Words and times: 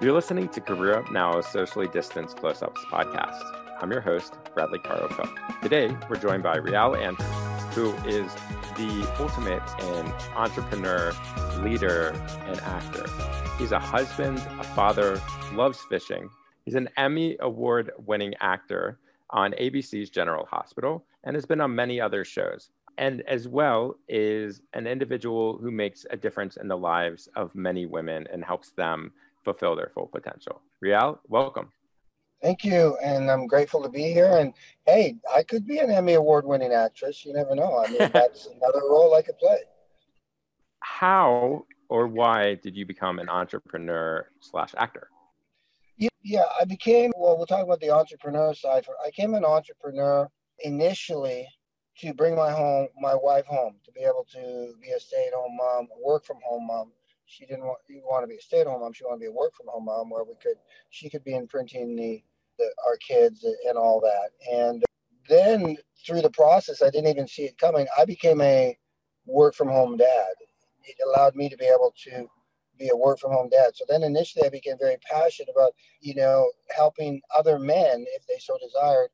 You're 0.00 0.12
listening 0.12 0.48
to 0.50 0.60
Career 0.60 0.94
Up 0.94 1.10
Now's 1.10 1.48
Socially 1.48 1.88
Distanced 1.88 2.36
Close 2.36 2.62
Ups 2.62 2.80
podcast. 2.84 3.42
I'm 3.82 3.90
your 3.90 4.00
host, 4.00 4.32
Bradley 4.54 4.78
Cook. 4.78 5.28
Today, 5.60 5.92
we're 6.08 6.14
joined 6.14 6.44
by 6.44 6.58
Réal 6.58 6.96
Andrews, 6.96 7.74
who 7.74 7.92
is 8.08 8.32
the 8.76 9.12
ultimate 9.18 9.60
in 9.82 10.06
entrepreneur, 10.36 11.12
leader, 11.64 12.10
and 12.46 12.60
actor. 12.60 13.06
He's 13.58 13.72
a 13.72 13.80
husband, 13.80 14.38
a 14.60 14.62
father, 14.62 15.20
loves 15.52 15.80
fishing. 15.88 16.30
He's 16.64 16.76
an 16.76 16.88
Emmy 16.96 17.36
Award 17.40 17.90
winning 18.06 18.34
actor 18.38 19.00
on 19.30 19.50
ABC's 19.54 20.10
General 20.10 20.46
Hospital 20.46 21.04
and 21.24 21.34
has 21.34 21.44
been 21.44 21.60
on 21.60 21.74
many 21.74 22.00
other 22.00 22.24
shows. 22.24 22.70
And 22.98 23.22
as 23.22 23.48
well 23.48 23.96
is 24.08 24.60
an 24.74 24.86
individual 24.86 25.58
who 25.58 25.72
makes 25.72 26.06
a 26.10 26.16
difference 26.16 26.56
in 26.56 26.68
the 26.68 26.76
lives 26.76 27.28
of 27.34 27.54
many 27.54 27.86
women 27.86 28.28
and 28.32 28.44
helps 28.44 28.70
them 28.70 29.12
fulfill 29.44 29.76
their 29.76 29.90
full 29.94 30.06
potential. 30.06 30.62
Réal, 30.84 31.18
welcome. 31.28 31.70
Thank 32.42 32.64
you, 32.64 32.96
and 33.02 33.30
I'm 33.30 33.46
grateful 33.46 33.82
to 33.82 33.88
be 33.88 34.12
here. 34.12 34.38
And 34.38 34.52
hey, 34.86 35.16
I 35.34 35.42
could 35.42 35.66
be 35.66 35.78
an 35.78 35.90
Emmy 35.90 36.14
Award-winning 36.14 36.72
actress. 36.72 37.24
You 37.24 37.32
never 37.32 37.54
know. 37.54 37.78
I 37.84 37.90
mean, 37.90 37.98
that's 38.12 38.46
another 38.46 38.82
role 38.88 39.14
I 39.14 39.22
could 39.22 39.38
play. 39.38 39.58
How 40.80 41.66
or 41.88 42.06
why 42.06 42.54
did 42.54 42.76
you 42.76 42.86
become 42.86 43.18
an 43.18 43.28
entrepreneur 43.28 44.28
slash 44.40 44.74
actor? 44.76 45.08
Yeah, 46.22 46.44
I 46.60 46.64
became. 46.64 47.10
Well, 47.16 47.36
we'll 47.36 47.46
talk 47.46 47.64
about 47.64 47.80
the 47.80 47.90
entrepreneur 47.90 48.54
side. 48.54 48.84
For 48.84 48.94
I 49.04 49.08
became 49.08 49.34
an 49.34 49.44
entrepreneur 49.44 50.28
initially 50.60 51.48
to 51.98 52.14
bring 52.14 52.36
my 52.36 52.50
home, 52.50 52.88
my 53.00 53.14
wife 53.14 53.46
home, 53.46 53.76
to 53.84 53.92
be 53.92 54.00
able 54.00 54.26
to 54.32 54.74
be 54.80 54.90
a 54.90 55.00
stay-at-home 55.00 55.56
mom, 55.56 55.88
work 56.04 56.24
from 56.24 56.36
home 56.44 56.66
mom, 56.66 56.92
she 57.28 57.44
didn't 57.46 57.64
want, 57.64 57.78
want 58.04 58.24
to 58.24 58.28
be 58.28 58.36
a 58.36 58.40
stay-at-home 58.40 58.80
mom. 58.80 58.92
She 58.92 59.04
wanted 59.04 59.18
to 59.18 59.20
be 59.20 59.26
a 59.26 59.32
work-from-home 59.32 59.84
mom, 59.84 60.10
where 60.10 60.24
we 60.24 60.34
could 60.42 60.56
she 60.90 61.10
could 61.10 61.22
be 61.24 61.34
imprinting 61.34 61.94
the, 61.94 62.22
the 62.58 62.70
our 62.86 62.96
kids 62.96 63.44
and 63.44 63.76
all 63.76 64.00
that. 64.00 64.30
And 64.50 64.82
then 65.28 65.76
through 66.06 66.22
the 66.22 66.30
process, 66.30 66.82
I 66.82 66.90
didn't 66.90 67.10
even 67.10 67.28
see 67.28 67.42
it 67.42 67.58
coming. 67.58 67.86
I 67.98 68.04
became 68.06 68.40
a 68.40 68.76
work-from-home 69.26 69.98
dad. 69.98 70.32
It 70.84 70.96
allowed 71.06 71.36
me 71.36 71.50
to 71.50 71.56
be 71.56 71.66
able 71.66 71.94
to 72.04 72.26
be 72.78 72.88
a 72.88 72.96
work-from-home 72.96 73.50
dad. 73.50 73.72
So 73.76 73.84
then 73.88 74.02
initially, 74.02 74.46
I 74.46 74.50
became 74.50 74.78
very 74.80 74.96
passionate 75.10 75.50
about 75.54 75.72
you 76.00 76.14
know 76.14 76.50
helping 76.74 77.20
other 77.36 77.58
men, 77.58 78.06
if 78.16 78.26
they 78.26 78.38
so 78.38 78.56
desired, 78.58 79.10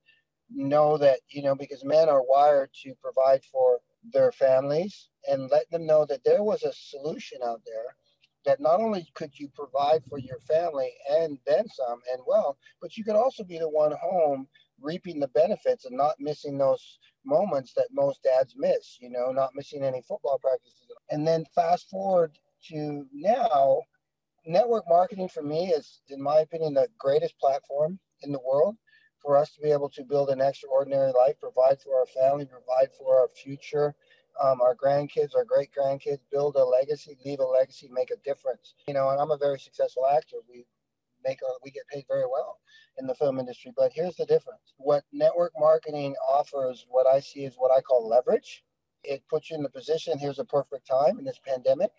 know 0.51 0.97
that 0.99 1.19
you 1.29 1.43
know 1.43 1.57
because 1.57 1.85
men 1.85 2.09
are 2.09 2.23
wired 2.23 2.71
to 2.85 2.95
provide 3.03 3.45
for 3.45 3.81
their 4.13 4.31
families 4.33 5.09
and 5.29 5.51
let 5.51 5.71
them 5.71 5.87
know 5.87 6.05
that 6.05 6.23
there 6.25 6.43
was 6.43 6.63
a 6.63 6.73
solution 6.73 7.39
out 7.43 7.63
there 7.67 7.97
that 8.45 8.61
not 8.61 8.81
only 8.81 9.07
could 9.15 9.39
you 9.39 9.49
provide 9.55 10.05
for 10.05 10.19
your 10.19 10.39
family 10.41 10.93
and 11.11 11.39
then 11.47 11.67
some 11.69 12.01
and 12.13 12.23
well, 12.27 12.57
but 12.81 12.97
you 12.97 13.05
could 13.05 13.17
also 13.17 13.45
be 13.45 13.59
the 13.59 13.69
one 13.69 13.93
home 13.93 14.47
reaping 14.81 15.21
the 15.21 15.29
benefits 15.29 15.85
and 15.85 15.97
not 15.97 16.15
missing 16.19 16.59
those 16.59 16.99
moments 17.25 17.73
that 17.75 17.89
most 17.93 18.23
dads 18.23 18.55
miss, 18.57 18.99
you 19.01 19.11
know, 19.11 19.31
not 19.31 19.55
missing 19.55 19.83
any 19.83 20.03
football 20.03 20.39
practices. 20.39 20.91
And 21.11 21.27
then 21.27 21.45
fast 21.55 21.89
forward 21.89 22.33
to 22.71 23.07
now, 23.13 23.81
network 24.47 24.85
marketing 24.89 25.29
for 25.29 25.43
me 25.43 25.69
is, 25.69 26.01
in 26.09 26.21
my 26.23 26.39
opinion, 26.39 26.75
the 26.75 26.89
greatest 26.99 27.39
platform 27.39 27.99
in 28.23 28.33
the 28.33 28.41
world 28.41 28.77
for 29.23 29.37
us 29.37 29.53
to 29.55 29.61
be 29.63 29.71
able 29.71 29.89
to 29.89 30.05
build 30.05 30.29
an 30.29 30.41
extraordinary 30.41 31.13
life, 31.13 31.41
provide 31.41 31.81
for 31.81 31.99
our 31.99 32.07
family, 32.07 32.45
provide 32.45 32.93
for 32.99 33.19
our 33.19 33.29
future, 33.29 33.95
um, 34.43 34.61
our 34.61 34.75
grandkids, 34.75 35.35
our 35.37 35.45
great 35.45 35.71
grandkids, 35.77 36.21
build 36.31 36.57
a 36.57 36.65
legacy, 36.65 37.17
leave 37.25 37.41
a 37.41 37.45
legacy, 37.45 37.89
make 37.93 38.11
a 38.11 38.17
difference. 38.25 38.75
You 38.89 38.95
know, 38.95 39.11
and 39.11 39.21
I'm 39.21 39.31
a 39.31 39.39
very 39.39 39.59
successful 39.59 40.07
actor. 40.07 40.37
We 40.49 40.67
make 41.25 41.39
a, 41.43 41.53
we 41.63 41.71
get 41.71 41.87
paid 41.89 42.05
very 42.09 42.27
well 42.31 42.59
in 42.99 43.07
the 43.07 43.15
film 43.15 43.39
industry. 43.39 43.73
But 43.77 43.93
here's 43.93 44.17
the 44.17 44.27
difference: 44.27 44.75
what 44.77 45.05
network 45.13 45.53
marketing 45.59 46.15
offers, 46.29 46.87
what 46.89 47.07
I 47.07 47.21
see 47.21 47.45
is 47.45 47.55
what 47.57 47.71
I 47.77 47.81
call 47.81 48.09
leverage. 48.09 48.65
It 49.03 49.23
puts 49.29 49.51
you 49.51 49.57
in 49.57 49.63
the 49.63 49.69
position. 49.69 50.19
Here's 50.19 50.39
a 50.39 50.45
perfect 50.45 50.87
time 50.87 51.19
in 51.19 51.25
this 51.25 51.41
pandemic. 51.47 51.91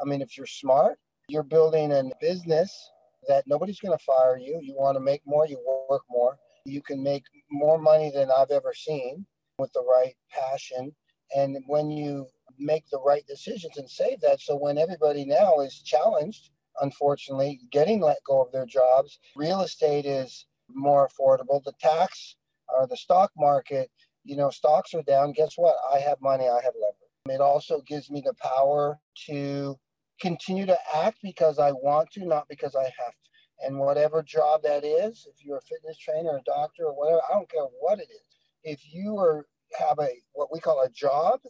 I 0.00 0.04
mean, 0.04 0.20
if 0.20 0.36
you're 0.36 0.46
smart, 0.46 0.98
you're 1.28 1.42
building 1.42 1.92
a 1.92 2.10
business 2.20 2.90
that 3.28 3.46
nobody's 3.46 3.80
going 3.80 3.96
to 3.96 4.04
fire 4.04 4.36
you. 4.36 4.58
You 4.62 4.74
want 4.76 4.96
to 4.96 5.00
make 5.00 5.22
more, 5.24 5.46
you 5.46 5.58
work 5.88 6.02
more. 6.10 6.36
You 6.64 6.82
can 6.82 7.02
make 7.02 7.24
more 7.50 7.78
money 7.78 8.10
than 8.14 8.30
I've 8.30 8.50
ever 8.50 8.72
seen 8.74 9.24
with 9.58 9.72
the 9.72 9.82
right 9.82 10.14
passion 10.30 10.94
and 11.36 11.56
when 11.66 11.90
you 11.90 12.26
make 12.58 12.84
the 12.90 13.00
right 13.00 13.26
decisions 13.26 13.76
and 13.78 13.88
save 13.88 14.20
that 14.20 14.40
so 14.40 14.56
when 14.56 14.78
everybody 14.78 15.24
now 15.24 15.60
is 15.60 15.82
challenged 15.82 16.50
unfortunately 16.80 17.60
getting 17.70 18.00
let 18.00 18.18
go 18.26 18.42
of 18.42 18.52
their 18.52 18.66
jobs 18.66 19.18
real 19.36 19.60
estate 19.62 20.06
is 20.06 20.46
more 20.74 21.08
affordable 21.08 21.62
the 21.64 21.72
tax 21.80 22.36
or 22.68 22.86
the 22.86 22.96
stock 22.96 23.30
market 23.36 23.90
you 24.24 24.36
know 24.36 24.50
stocks 24.50 24.94
are 24.94 25.02
down 25.02 25.32
guess 25.32 25.54
what? 25.56 25.74
I 25.92 25.98
have 25.98 26.20
money 26.20 26.44
i 26.44 26.60
have 26.62 26.74
leverage. 26.74 27.36
It 27.36 27.40
also 27.40 27.82
gives 27.86 28.10
me 28.10 28.22
the 28.24 28.34
power 28.34 28.98
to 29.26 29.76
continue 30.20 30.66
to 30.66 30.78
act 30.94 31.18
because 31.22 31.58
i 31.58 31.72
want 31.72 32.10
to 32.12 32.26
not 32.26 32.46
because 32.48 32.74
i 32.76 32.84
have 32.84 32.92
to. 32.92 33.66
And 33.66 33.78
whatever 33.78 34.22
job 34.22 34.62
that 34.62 34.84
is 34.84 35.26
if 35.30 35.44
you're 35.44 35.58
a 35.58 35.62
fitness 35.62 35.98
trainer 35.98 36.36
a 36.36 36.42
doctor 36.44 36.84
or 36.86 36.94
whatever 36.94 37.20
i 37.30 37.34
don't 37.34 37.50
care 37.50 37.62
what 37.80 37.98
it 37.98 38.08
is. 38.10 38.26
If 38.64 38.80
you 38.92 39.18
are 39.18 39.46
have 39.78 39.98
a 40.00 40.08
what 40.32 40.52
we 40.52 40.60
call 40.60 40.82
a 40.82 40.90
job 40.90 41.40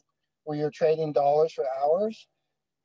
where 0.44 0.58
you're 0.58 0.70
trading 0.70 1.12
dollars 1.12 1.52
for 1.52 1.64
hours, 1.82 2.28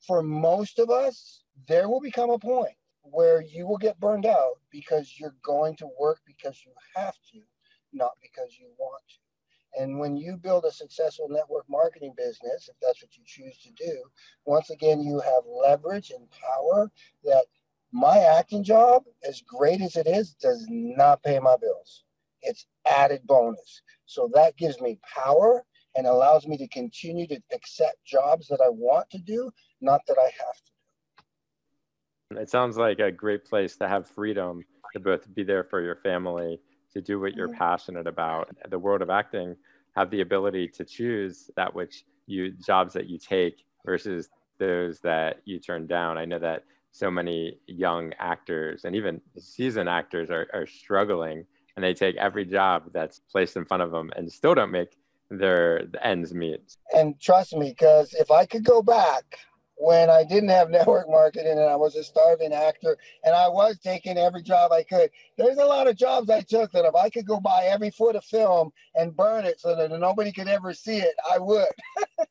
for 0.05 0.21
most 0.21 0.79
of 0.79 0.89
us, 0.89 1.43
there 1.67 1.89
will 1.89 2.01
become 2.01 2.29
a 2.29 2.39
point 2.39 2.75
where 3.01 3.41
you 3.41 3.65
will 3.65 3.77
get 3.77 3.99
burned 3.99 4.25
out 4.25 4.59
because 4.71 5.15
you're 5.19 5.35
going 5.43 5.75
to 5.77 5.89
work 5.99 6.19
because 6.25 6.61
you 6.65 6.71
have 6.95 7.15
to, 7.31 7.39
not 7.93 8.11
because 8.21 8.57
you 8.59 8.67
want 8.77 9.01
to. 9.09 9.81
And 9.81 9.99
when 9.99 10.17
you 10.17 10.37
build 10.37 10.65
a 10.65 10.71
successful 10.71 11.27
network 11.29 11.65
marketing 11.69 12.13
business, 12.17 12.69
if 12.69 12.75
that's 12.81 13.01
what 13.01 13.15
you 13.17 13.23
choose 13.25 13.57
to 13.59 13.71
do, 13.71 14.03
once 14.45 14.69
again, 14.69 15.01
you 15.01 15.19
have 15.19 15.43
leverage 15.45 16.11
and 16.11 16.27
power 16.31 16.91
that 17.23 17.45
my 17.91 18.17
acting 18.19 18.63
job, 18.63 19.03
as 19.27 19.41
great 19.41 19.81
as 19.81 19.95
it 19.95 20.07
is, 20.07 20.33
does 20.33 20.65
not 20.69 21.23
pay 21.23 21.39
my 21.39 21.55
bills. 21.57 22.03
It's 22.41 22.65
added 22.85 23.21
bonus. 23.25 23.81
So 24.05 24.29
that 24.33 24.57
gives 24.57 24.79
me 24.79 24.99
power 25.03 25.63
and 25.95 26.05
allows 26.05 26.47
me 26.47 26.57
to 26.57 26.67
continue 26.67 27.27
to 27.27 27.39
accept 27.53 28.03
jobs 28.05 28.47
that 28.47 28.61
I 28.63 28.69
want 28.69 29.09
to 29.11 29.17
do, 29.17 29.51
not 29.81 30.01
that 30.07 30.17
I 30.19 30.25
have 30.25 30.55
to 30.55 30.71
do. 32.35 32.41
It 32.41 32.49
sounds 32.49 32.77
like 32.77 32.99
a 32.99 33.11
great 33.11 33.45
place 33.45 33.77
to 33.77 33.87
have 33.87 34.07
freedom 34.07 34.63
to 34.93 34.99
both 34.99 35.33
be 35.33 35.43
there 35.43 35.63
for 35.63 35.81
your 35.81 35.95
family, 35.95 36.59
to 36.93 37.01
do 37.01 37.19
what 37.19 37.33
you're 37.33 37.47
mm-hmm. 37.47 37.57
passionate 37.57 38.07
about. 38.07 38.55
The 38.69 38.79
world 38.79 39.01
of 39.01 39.09
acting 39.09 39.55
have 39.95 40.11
the 40.11 40.21
ability 40.21 40.67
to 40.69 40.85
choose 40.85 41.49
that 41.55 41.73
which 41.73 42.05
you 42.27 42.51
jobs 42.51 42.93
that 42.93 43.07
you 43.07 43.17
take 43.17 43.65
versus 43.85 44.29
those 44.59 44.99
that 44.99 45.41
you 45.45 45.59
turn 45.59 45.87
down. 45.87 46.17
I 46.17 46.25
know 46.25 46.39
that 46.39 46.63
so 46.91 47.09
many 47.09 47.59
young 47.67 48.13
actors 48.19 48.85
and 48.85 48.95
even 48.95 49.21
seasoned 49.37 49.89
actors 49.89 50.29
are, 50.29 50.47
are 50.53 50.67
struggling 50.67 51.45
and 51.77 51.83
they 51.83 51.93
take 51.93 52.15
every 52.17 52.43
job 52.43 52.89
that's 52.91 53.19
placed 53.31 53.55
in 53.55 53.63
front 53.63 53.83
of 53.83 53.91
them 53.91 54.09
and 54.15 54.29
still 54.29 54.55
don't 54.55 54.71
make 54.71 54.97
their 55.29 55.83
ends 56.01 56.33
meet. 56.33 56.75
And 56.93 57.19
trust 57.21 57.55
me, 57.55 57.69
because 57.69 58.13
if 58.15 58.31
I 58.31 58.47
could 58.47 58.65
go 58.65 58.81
back 58.81 59.38
when 59.75 60.09
I 60.09 60.23
didn't 60.23 60.49
have 60.49 60.69
network 60.71 61.07
marketing 61.07 61.51
and 61.51 61.69
I 61.69 61.75
was 61.75 61.95
a 61.95 62.03
starving 62.03 62.51
actor 62.51 62.97
and 63.23 63.35
I 63.35 63.47
was 63.47 63.77
taking 63.77 64.17
every 64.17 64.41
job 64.41 64.71
I 64.71 64.81
could. 64.81 65.11
There's 65.37 65.59
a 65.59 65.66
lot 65.66 65.87
of 65.87 65.95
jobs 65.95 66.31
I 66.31 66.41
took 66.41 66.71
that 66.71 66.85
if 66.85 66.95
I 66.95 67.11
could 67.11 67.27
go 67.27 67.39
buy 67.39 67.66
every 67.69 67.91
foot 67.91 68.16
of 68.16 68.25
film 68.25 68.71
and 68.95 69.16
burn 69.16 69.45
it 69.45 69.59
so 69.59 69.75
that 69.75 69.91
nobody 69.91 70.31
could 70.31 70.47
ever 70.47 70.73
see 70.73 70.97
it, 70.97 71.13
I 71.31 71.37
would. 71.37 71.67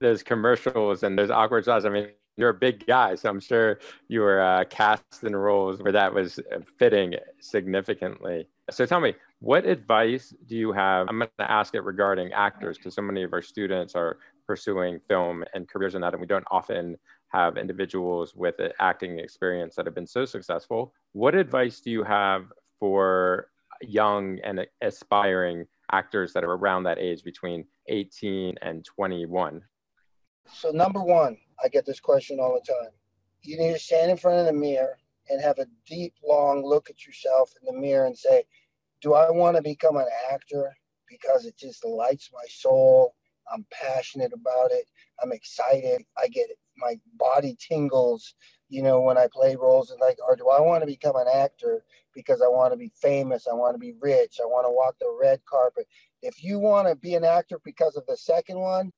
there's 0.00 0.22
commercials 0.22 1.02
and 1.02 1.18
there's 1.18 1.30
awkward 1.30 1.64
shots. 1.64 1.84
I 1.84 1.88
mean, 1.88 2.10
you're 2.36 2.50
a 2.50 2.54
big 2.54 2.86
guy, 2.86 3.14
so 3.14 3.28
I'm 3.30 3.40
sure 3.40 3.78
you 4.08 4.20
were 4.20 4.40
uh, 4.40 4.64
cast 4.64 5.22
in 5.22 5.34
roles 5.36 5.82
where 5.82 5.92
that 5.92 6.12
was 6.12 6.40
fitting 6.78 7.14
significantly. 7.40 8.48
So 8.70 8.86
tell 8.86 9.00
me, 9.00 9.14
what 9.40 9.66
advice 9.66 10.34
do 10.46 10.56
you 10.56 10.72
have? 10.72 11.06
I'm 11.08 11.18
going 11.18 11.30
to 11.38 11.50
ask 11.50 11.74
it 11.74 11.82
regarding 11.82 12.32
actors 12.32 12.78
because 12.78 12.94
so 12.94 13.02
many 13.02 13.22
of 13.22 13.32
our 13.32 13.42
students 13.42 13.94
are 13.94 14.18
pursuing 14.46 15.00
film 15.08 15.44
and 15.54 15.68
careers 15.68 15.94
in 15.94 16.00
that, 16.00 16.12
and 16.12 16.20
we 16.20 16.26
don't 16.26 16.46
often 16.50 16.96
have 17.28 17.56
individuals 17.56 18.34
with 18.34 18.54
acting 18.80 19.18
experience 19.18 19.74
that 19.76 19.86
have 19.86 19.94
been 19.94 20.06
so 20.06 20.24
successful. 20.24 20.94
What 21.12 21.34
advice 21.34 21.80
do 21.80 21.90
you 21.90 22.04
have 22.04 22.46
for 22.80 23.48
young 23.82 24.38
and 24.44 24.66
aspiring 24.80 25.66
actors 25.92 26.32
that 26.32 26.44
are 26.44 26.52
around 26.52 26.84
that 26.84 26.98
age 26.98 27.22
between 27.22 27.66
18 27.88 28.56
and 28.62 28.84
21? 28.84 29.62
So, 30.52 30.70
number 30.70 31.02
one, 31.02 31.36
I 31.62 31.68
get 31.68 31.86
this 31.86 32.00
question 32.00 32.38
all 32.40 32.54
the 32.54 32.72
time. 32.72 32.92
You 33.42 33.58
need 33.58 33.72
to 33.72 33.78
stand 33.78 34.10
in 34.10 34.16
front 34.16 34.40
of 34.40 34.46
the 34.46 34.52
mirror 34.52 34.98
and 35.28 35.40
have 35.40 35.58
a 35.58 35.66
deep, 35.86 36.14
long 36.26 36.64
look 36.64 36.90
at 36.90 37.06
yourself 37.06 37.52
in 37.60 37.74
the 37.74 37.80
mirror 37.80 38.06
and 38.06 38.16
say, 38.16 38.44
Do 39.00 39.14
I 39.14 39.30
want 39.30 39.56
to 39.56 39.62
become 39.62 39.96
an 39.96 40.08
actor 40.30 40.74
because 41.08 41.44
it 41.44 41.56
just 41.56 41.84
lights 41.84 42.30
my 42.32 42.44
soul? 42.48 43.14
I'm 43.52 43.66
passionate 43.70 44.32
about 44.32 44.70
it. 44.70 44.88
I'm 45.22 45.32
excited. 45.32 46.02
I 46.16 46.28
get 46.28 46.50
it. 46.50 46.58
My 46.76 46.98
body 47.18 47.56
tingles 47.60 48.34
you 48.74 48.82
know, 48.82 49.00
when 49.00 49.16
I 49.16 49.28
play 49.32 49.54
roles 49.54 49.90
and 49.92 50.00
like, 50.00 50.18
or 50.26 50.34
do 50.34 50.48
I 50.48 50.60
want 50.60 50.82
to 50.82 50.86
become 50.86 51.14
an 51.14 51.28
actor 51.32 51.84
because 52.12 52.40
I 52.42 52.48
want 52.48 52.72
to 52.72 52.76
be 52.76 52.90
famous, 53.00 53.46
I 53.46 53.54
want 53.54 53.74
to 53.74 53.78
be 53.78 53.94
rich, 54.00 54.38
I 54.42 54.46
want 54.46 54.66
to 54.66 54.70
walk 54.70 54.96
the 54.98 55.16
red 55.20 55.40
carpet. 55.48 55.86
If 56.22 56.42
you 56.42 56.58
want 56.58 56.88
to 56.88 56.96
be 56.96 57.14
an 57.14 57.24
actor 57.24 57.60
because 57.64 57.96
of 57.96 58.04
the 58.06 58.16
second 58.16 58.58
one, 58.58 58.92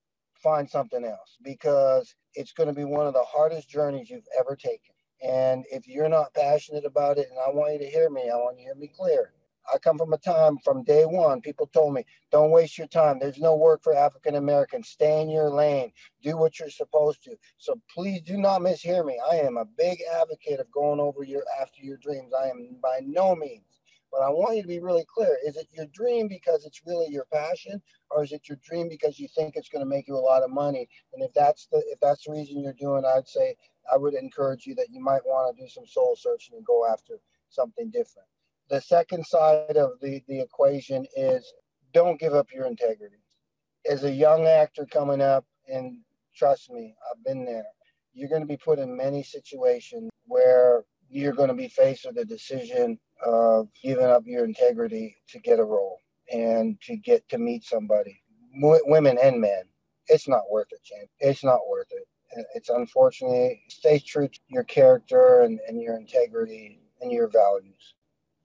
find 0.46 0.70
something 0.70 1.04
else 1.04 1.38
because 1.42 2.14
it's 2.34 2.52
going 2.52 2.68
to 2.68 2.72
be 2.72 2.84
one 2.84 3.06
of 3.06 3.14
the 3.14 3.24
hardest 3.24 3.68
journeys 3.68 4.08
you've 4.08 4.28
ever 4.38 4.54
taken. 4.54 4.94
And 5.26 5.64
if 5.72 5.88
you're 5.88 6.08
not 6.08 6.34
passionate 6.34 6.84
about 6.84 7.18
it, 7.18 7.26
and 7.30 7.38
I 7.40 7.50
want 7.50 7.72
you 7.72 7.78
to 7.80 7.90
hear 7.90 8.10
me, 8.10 8.30
I 8.30 8.36
want 8.36 8.58
you 8.58 8.64
to 8.64 8.68
hear 8.68 8.74
me 8.76 8.92
clear. 8.96 9.32
I 9.74 9.78
come 9.78 9.98
from 9.98 10.12
a 10.12 10.18
time 10.18 10.58
from 10.58 10.84
day 10.84 11.04
one, 11.04 11.40
people 11.40 11.66
told 11.66 11.94
me, 11.94 12.04
don't 12.30 12.52
waste 12.52 12.78
your 12.78 12.86
time. 12.86 13.18
There's 13.18 13.40
no 13.40 13.56
work 13.56 13.82
for 13.82 13.96
African 13.96 14.36
Americans. 14.36 14.88
Stay 14.90 15.20
in 15.20 15.28
your 15.28 15.50
lane. 15.50 15.90
Do 16.22 16.36
what 16.36 16.60
you're 16.60 16.70
supposed 16.70 17.24
to. 17.24 17.34
So 17.58 17.80
please 17.92 18.22
do 18.22 18.36
not 18.36 18.60
mishear 18.60 19.04
me. 19.04 19.18
I 19.28 19.38
am 19.38 19.56
a 19.56 19.64
big 19.64 19.98
advocate 20.20 20.60
of 20.60 20.70
going 20.70 21.00
over 21.00 21.24
your 21.24 21.42
after 21.60 21.82
your 21.82 21.96
dreams. 21.96 22.32
I 22.40 22.50
am 22.50 22.76
by 22.80 23.00
no 23.04 23.34
means. 23.34 23.64
But 24.12 24.22
I 24.22 24.30
want 24.30 24.56
you 24.56 24.62
to 24.62 24.68
be 24.68 24.80
really 24.80 25.04
clear. 25.12 25.36
Is 25.46 25.56
it 25.56 25.68
your 25.72 25.86
dream 25.92 26.28
because 26.28 26.64
it's 26.64 26.82
really 26.86 27.08
your 27.10 27.26
passion, 27.32 27.82
or 28.10 28.24
is 28.24 28.32
it 28.32 28.48
your 28.48 28.58
dream 28.64 28.88
because 28.88 29.18
you 29.18 29.28
think 29.34 29.56
it's 29.56 29.68
going 29.68 29.84
to 29.84 29.88
make 29.88 30.08
you 30.08 30.16
a 30.16 30.18
lot 30.18 30.42
of 30.42 30.50
money? 30.50 30.88
And 31.12 31.22
if 31.22 31.32
that's 31.34 31.66
the 31.70 31.78
if 31.88 31.98
that's 32.00 32.24
the 32.24 32.32
reason 32.32 32.62
you're 32.62 32.72
doing, 32.74 33.04
I'd 33.04 33.28
say 33.28 33.56
I 33.92 33.96
would 33.96 34.14
encourage 34.14 34.66
you 34.66 34.74
that 34.76 34.90
you 34.90 35.00
might 35.00 35.24
want 35.24 35.56
to 35.56 35.62
do 35.62 35.68
some 35.68 35.86
soul 35.86 36.16
searching 36.16 36.56
and 36.56 36.64
go 36.64 36.86
after 36.86 37.20
something 37.50 37.90
different 37.90 38.28
the 38.68 38.80
second 38.80 39.24
side 39.26 39.76
of 39.76 39.92
the, 40.00 40.20
the 40.28 40.40
equation 40.40 41.06
is 41.16 41.52
don't 41.92 42.20
give 42.20 42.34
up 42.34 42.48
your 42.52 42.66
integrity. 42.66 43.16
As 43.88 44.04
a 44.04 44.10
young 44.10 44.46
actor 44.46 44.86
coming 44.86 45.20
up, 45.20 45.44
and 45.68 45.98
trust 46.34 46.70
me, 46.70 46.94
I've 47.10 47.24
been 47.24 47.44
there, 47.44 47.66
you're 48.12 48.28
going 48.28 48.42
to 48.42 48.46
be 48.46 48.56
put 48.56 48.78
in 48.78 48.96
many 48.96 49.22
situations 49.22 50.10
where 50.26 50.84
you're 51.08 51.32
going 51.32 51.48
to 51.48 51.54
be 51.54 51.68
faced 51.68 52.06
with 52.06 52.18
a 52.18 52.24
decision 52.24 52.98
of 53.24 53.68
giving 53.82 54.06
up 54.06 54.22
your 54.26 54.44
integrity 54.44 55.16
to 55.28 55.38
get 55.40 55.58
a 55.58 55.64
role 55.64 56.00
and 56.32 56.80
to 56.82 56.96
get 56.96 57.28
to 57.28 57.38
meet 57.38 57.64
somebody, 57.64 58.20
w- 58.60 58.82
women 58.86 59.18
and 59.22 59.40
men. 59.40 59.62
It's 60.08 60.28
not 60.28 60.50
worth 60.50 60.68
it, 60.70 60.82
champ. 60.84 61.08
It's 61.20 61.44
not 61.44 61.60
worth 61.68 61.88
it. 61.90 62.06
It's 62.54 62.68
unfortunately, 62.68 63.62
stay 63.68 63.98
true 63.98 64.28
to 64.28 64.40
your 64.48 64.64
character 64.64 65.42
and, 65.42 65.58
and 65.68 65.80
your 65.80 65.96
integrity 65.96 66.80
and 67.00 67.10
your 67.10 67.28
values. 67.28 67.94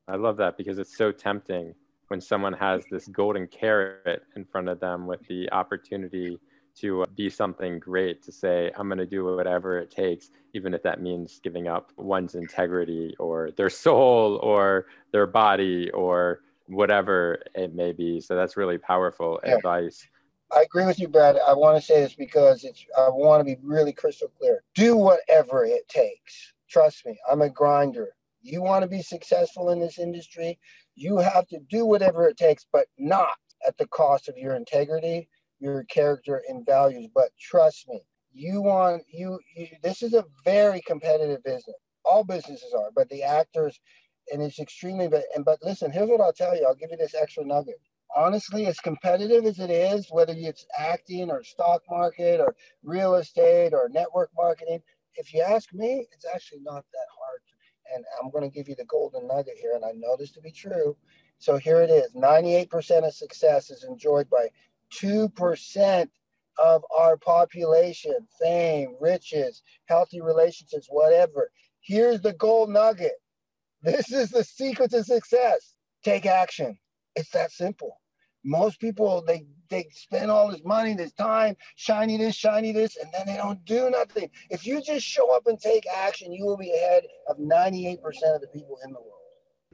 I 0.07 0.15
love 0.15 0.37
that 0.37 0.57
because 0.57 0.79
it's 0.79 0.97
so 0.97 1.11
tempting 1.11 1.73
when 2.07 2.21
someone 2.21 2.53
has 2.53 2.83
this 2.91 3.07
golden 3.07 3.47
carrot 3.47 4.23
in 4.35 4.45
front 4.45 4.69
of 4.69 4.79
them 4.79 5.07
with 5.07 5.25
the 5.27 5.49
opportunity 5.51 6.39
to 6.75 7.03
uh, 7.03 7.05
be 7.15 7.29
something 7.29 7.79
great 7.79 8.21
to 8.23 8.31
say 8.31 8.71
i'm 8.77 8.87
going 8.87 8.97
to 8.97 9.05
do 9.05 9.23
whatever 9.23 9.77
it 9.77 9.91
takes 9.91 10.29
even 10.53 10.73
if 10.73 10.83
that 10.83 11.01
means 11.01 11.39
giving 11.43 11.67
up 11.67 11.91
one's 11.97 12.35
integrity 12.35 13.15
or 13.19 13.51
their 13.51 13.69
soul 13.69 14.39
or 14.43 14.87
their 15.11 15.27
body 15.27 15.89
or 15.91 16.41
whatever 16.71 17.41
it 17.55 17.75
may 17.75 17.91
be. 17.91 18.19
So 18.19 18.35
that's 18.35 18.57
really 18.57 18.77
powerful 18.77 19.39
yeah. 19.45 19.55
advice. 19.55 20.07
I 20.51 20.63
agree 20.63 20.85
with 20.85 20.99
you 20.99 21.07
brad. 21.07 21.37
I 21.47 21.53
want 21.53 21.77
to 21.77 21.81
say 21.81 22.01
this 22.01 22.13
because 22.13 22.63
it's 22.63 22.85
i 22.97 23.07
want 23.09 23.39
to 23.39 23.45
be 23.45 23.57
really 23.63 23.93
crystal 23.93 24.31
clear. 24.37 24.63
Do 24.75 24.97
whatever 24.97 25.65
it 25.65 25.87
takes. 25.87 26.53
Trust 26.69 27.05
me 27.05 27.17
i'm 27.29 27.41
a 27.41 27.49
grinder. 27.49 28.09
You 28.41 28.61
want 28.61 28.81
to 28.81 28.89
be 28.89 29.03
successful 29.03 29.69
in 29.69 29.79
this 29.79 29.99
industry, 29.99 30.57
you 30.95 31.17
have 31.17 31.47
to 31.49 31.59
do 31.69 31.85
whatever 31.85 32.27
it 32.27 32.37
takes, 32.37 32.65
but 32.71 32.87
not 32.97 33.37
at 33.67 33.77
the 33.77 33.85
cost 33.87 34.27
of 34.27 34.35
your 34.35 34.55
integrity, 34.55 35.29
your 35.61 35.85
character, 35.85 36.43
and 36.49 36.65
values. 36.65 37.09
But 37.15 37.31
trust 37.39 37.87
me, 37.89 38.01
you 38.33 38.61
want 38.61 39.03
you, 39.11 39.39
you 39.55 39.67
this 39.83 40.03
is 40.03 40.15
a 40.15 40.25
very 40.45 40.81
competitive 40.81 41.43
business. 41.43 41.77
All 42.05 42.25
businesses 42.25 42.73
are, 42.77 42.91
but 42.95 43.09
the 43.09 43.23
actors, 43.23 43.79
and 44.33 44.41
it's 44.41 44.59
extremely. 44.59 45.07
But 45.07 45.25
and 45.35 45.45
but 45.45 45.59
listen, 45.63 45.91
here's 45.91 46.09
what 46.09 46.21
I'll 46.21 46.33
tell 46.33 46.57
you. 46.57 46.65
I'll 46.67 46.75
give 46.75 46.91
you 46.91 46.97
this 46.97 47.15
extra 47.15 47.45
nugget. 47.45 47.81
Honestly, 48.15 48.67
as 48.67 48.79
competitive 48.79 49.45
as 49.45 49.59
it 49.59 49.71
is, 49.71 50.07
whether 50.11 50.33
it's 50.37 50.65
acting 50.77 51.31
or 51.31 51.43
stock 51.43 51.81
market 51.89 52.41
or 52.41 52.55
real 52.83 53.15
estate 53.15 53.73
or 53.73 53.89
network 53.89 54.31
marketing, 54.37 54.81
if 55.15 55.33
you 55.33 55.41
ask 55.41 55.73
me, 55.73 56.07
it's 56.13 56.25
actually 56.33 56.61
not 56.61 56.85
that 56.93 57.07
hard 57.17 57.41
and 57.93 58.05
I'm 58.21 58.31
going 58.31 58.49
to 58.49 58.55
give 58.55 58.69
you 58.69 58.75
the 58.75 58.85
golden 58.85 59.27
nugget 59.27 59.57
here, 59.61 59.73
and 59.75 59.85
I 59.85 59.91
know 59.95 60.15
this 60.17 60.31
to 60.33 60.41
be 60.41 60.51
true. 60.51 60.95
So 61.39 61.57
here 61.57 61.81
it 61.81 61.89
is 61.89 62.13
98% 62.13 63.05
of 63.07 63.13
success 63.13 63.71
is 63.71 63.83
enjoyed 63.83 64.29
by 64.29 64.49
2% 64.93 66.09
of 66.57 66.83
our 66.95 67.17
population 67.17 68.15
fame, 68.39 68.95
riches, 68.99 69.63
healthy 69.85 70.21
relationships, 70.21 70.87
whatever. 70.89 71.51
Here's 71.81 72.21
the 72.21 72.33
gold 72.33 72.69
nugget. 72.69 73.13
This 73.81 74.11
is 74.11 74.29
the 74.29 74.43
secret 74.43 74.91
to 74.91 75.03
success. 75.03 75.73
Take 76.03 76.25
action. 76.25 76.77
It's 77.15 77.31
that 77.31 77.51
simple. 77.51 77.97
Most 78.43 78.79
people 78.79 79.23
they 79.25 79.45
they 79.69 79.87
spend 79.91 80.29
all 80.29 80.51
this 80.51 80.63
money, 80.65 80.93
this 80.93 81.13
time, 81.13 81.55
shiny 81.75 82.17
this, 82.17 82.35
shiny 82.35 82.71
this, 82.71 82.97
and 82.97 83.09
then 83.13 83.25
they 83.25 83.37
don't 83.37 83.63
do 83.65 83.89
nothing. 83.89 84.29
If 84.49 84.65
you 84.65 84.81
just 84.81 85.05
show 85.05 85.33
up 85.35 85.47
and 85.47 85.59
take 85.59 85.85
action, 85.87 86.31
you 86.31 86.45
will 86.45 86.57
be 86.57 86.73
ahead 86.73 87.03
of 87.29 87.37
98% 87.37 87.97
of 88.35 88.41
the 88.41 88.47
people 88.53 88.77
in 88.83 88.91
the 88.91 88.99
world. 88.99 89.20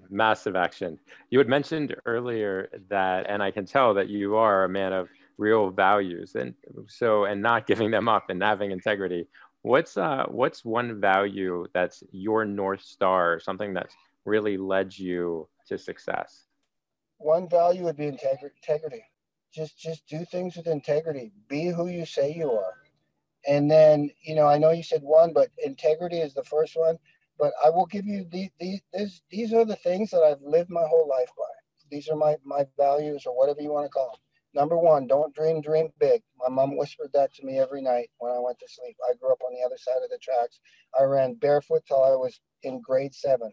Massive 0.09 0.56
action. 0.56 1.00
You 1.30 1.39
had 1.39 1.48
mentioned 1.48 1.95
earlier 2.06 2.69
that, 2.89 3.25
and 3.30 3.42
I 3.42 3.51
can 3.51 3.65
tell 3.65 3.94
that 3.95 4.09
you 4.09 4.36
are 4.36 4.63
a 4.63 4.69
man 4.69 4.94
of 4.94 5.09
real 5.38 5.69
values, 5.69 6.36
and 6.36 6.54
so 6.88 7.25
and 7.25 7.42
not 7.42 7.68
giving 7.68 7.92
them 7.92 8.07
up 8.07 8.30
and 8.30 8.42
having 8.42 8.71
integrity. 8.71 9.27
What's 9.62 9.98
uh 9.98 10.25
what's 10.27 10.63
one 10.65 11.01
value 11.01 11.65
that's 11.74 12.04
your 12.12 12.45
north 12.45 12.81
star, 12.81 13.39
something 13.39 13.74
that's 13.74 13.94
really 14.25 14.57
led 14.57 14.98
you 14.98 15.48
to 15.68 15.77
success? 15.77 16.48
one 17.18 17.50
value 17.50 17.83
would 17.83 17.98
be 17.98 18.07
integrity. 18.07 19.03
Just 19.53 19.77
just 19.80 20.07
do 20.07 20.25
things 20.25 20.56
with 20.56 20.68
integrity. 20.68 21.31
Be 21.48 21.68
who 21.68 21.88
you 21.88 22.06
say 22.06 22.33
you 22.33 22.51
are. 22.51 22.74
And 23.48 23.71
then, 23.71 24.10
you 24.21 24.36
know, 24.36 24.48
I 24.48 24.57
know 24.57 24.71
you 24.71 24.83
said 24.83 25.01
one, 25.01 25.31
but 25.33 25.50
integrity 25.57 26.19
is 26.19 26.33
the 26.33 26.44
first 26.44 26.75
one. 26.75 26.98
But 27.39 27.54
I 27.66 27.69
will 27.72 27.88
give 27.88 28.06
you 28.06 28.25
these 28.31 28.51
these 28.60 28.81
these 29.31 29.54
are 29.54 29.66
the 29.66 29.78
things 29.78 30.12
that 30.12 30.24
I've 30.24 30.42
lived 30.42 30.69
my 30.72 30.86
whole 30.88 31.07
life 31.10 31.31
by. 31.38 31.45
These 31.92 32.10
are 32.10 32.18
my 32.18 32.38
my 32.45 32.66
values 32.78 33.25
or 33.28 33.38
whatever 33.38 33.62
you 33.62 33.74
want 33.74 33.86
to 33.88 33.92
call 33.92 34.12
them. 34.12 34.22
Number 34.56 34.78
one, 34.78 35.07
don't 35.07 35.36
dream, 35.36 35.62
dream 35.62 35.89
big. 36.00 36.24
My 36.39 36.50
mom 36.50 36.78
whispered 36.78 37.12
that 37.13 37.34
to 37.36 37.45
me 37.45 37.60
every 37.60 37.81
night 37.81 38.10
when 38.19 38.31
I 38.34 38.39
went 38.39 38.60
to 38.60 38.68
sleep. 38.69 38.98
I 39.10 39.13
grew 39.16 39.31
up 39.34 39.42
on 39.48 39.54
the 39.54 39.66
other 39.66 39.78
side 39.78 40.04
of 40.04 40.10
the 40.12 40.19
tracks. 40.19 40.60
I 41.00 41.04
ran 41.04 41.36
barefoot 41.36 41.84
till 41.88 42.04
I 42.04 42.12
was 42.16 42.39
in 42.63 42.81
grade 42.81 43.13
seven. 43.16 43.51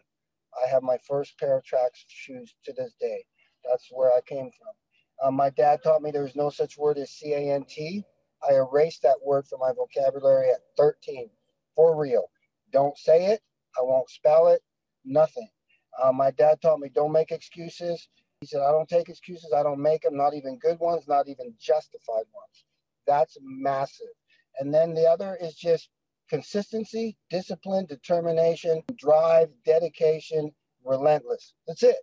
I 0.65 0.69
have 0.69 0.83
my 0.83 0.97
first 1.07 1.37
pair 1.39 1.57
of 1.57 1.65
tracks 1.65 2.05
shoes 2.07 2.55
to 2.65 2.73
this 2.73 2.95
day. 2.99 3.25
That's 3.69 3.89
where 3.91 4.11
I 4.13 4.21
came 4.27 4.51
from. 4.51 5.27
Um, 5.29 5.35
my 5.35 5.51
dad 5.51 5.81
taught 5.83 6.01
me 6.03 6.11
there 6.11 6.23
was 6.23 6.35
no 6.35 6.49
such 6.51 6.77
word 6.77 6.97
as 6.97 7.11
C 7.11 7.33
A 7.33 7.53
N 7.53 7.65
T. 7.69 8.03
I 8.49 8.55
erased 8.55 9.03
that 9.03 9.19
word 9.23 9.47
from 9.47 9.59
my 9.61 9.73
vocabulary 9.73 10.49
at 10.51 10.61
13, 10.77 11.29
for 11.75 11.95
real. 11.99 12.29
Don't 12.73 12.97
say 12.97 13.27
it. 13.27 13.41
I 13.79 13.83
won't 13.83 14.09
spell 14.09 14.47
it. 14.47 14.61
Nothing. 15.03 15.47
Uh, 16.01 16.11
my 16.11 16.31
dad 16.31 16.61
taught 16.61 16.79
me 16.79 16.89
don't 16.93 17.11
make 17.11 17.31
excuses. 17.31 18.07
He 18.41 18.47
said, 18.47 18.61
I 18.61 18.71
don't 18.71 18.89
take 18.89 19.09
excuses. 19.09 19.53
I 19.55 19.63
don't 19.63 19.81
make 19.81 20.01
them, 20.01 20.17
not 20.17 20.33
even 20.33 20.59
good 20.59 20.79
ones, 20.79 21.07
not 21.07 21.27
even 21.27 21.53
justified 21.59 22.25
ones. 22.33 22.65
That's 23.07 23.37
massive. 23.41 24.07
And 24.59 24.73
then 24.73 24.93
the 24.93 25.05
other 25.05 25.37
is 25.41 25.55
just 25.55 25.89
consistency, 26.29 27.15
discipline, 27.29 27.85
determination, 27.85 28.83
drive, 28.97 29.49
dedication, 29.65 30.51
relentless. 30.83 31.53
That's 31.67 31.83
it 31.83 31.97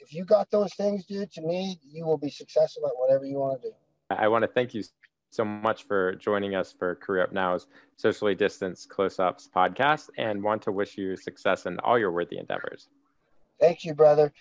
if 0.00 0.14
you 0.14 0.24
got 0.24 0.50
those 0.50 0.72
things, 0.74 1.04
dude, 1.06 1.30
to 1.32 1.42
me, 1.42 1.78
you 1.82 2.04
will 2.04 2.18
be 2.18 2.30
successful 2.30 2.86
at 2.86 2.92
whatever 2.96 3.24
you 3.24 3.38
want 3.38 3.62
to 3.62 3.68
do. 3.68 3.74
I 4.10 4.28
want 4.28 4.42
to 4.42 4.48
thank 4.48 4.74
you 4.74 4.82
so 5.30 5.44
much 5.44 5.84
for 5.84 6.14
joining 6.16 6.54
us 6.54 6.72
for 6.72 6.96
Career 6.96 7.22
Up 7.22 7.32
Now's 7.32 7.68
Socially 7.96 8.34
Distanced 8.34 8.88
Close 8.88 9.18
Ups 9.18 9.48
podcast 9.54 10.10
and 10.18 10.42
want 10.42 10.62
to 10.62 10.72
wish 10.72 10.98
you 10.98 11.16
success 11.16 11.66
in 11.66 11.78
all 11.80 11.98
your 11.98 12.10
worthy 12.10 12.38
endeavors. 12.38 12.88
Thank 13.60 13.84
you, 13.84 13.94
brother. 13.94 14.32